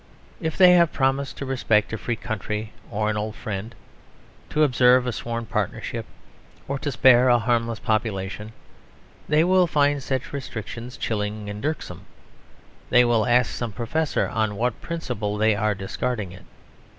[0.41, 3.75] If they have promised to respect a free country, or an old friend,
[4.49, 6.07] to observe a sworn partnership,
[6.67, 8.51] or to spare a harmless population,
[9.29, 12.07] they will find such restrictions chilling and irksome.
[12.89, 16.45] They will ask some professor on what principle they are discarding it.